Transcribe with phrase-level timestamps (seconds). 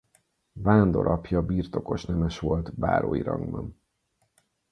[0.67, 3.81] Vándor apja birtokos nemes volt bárói rangban.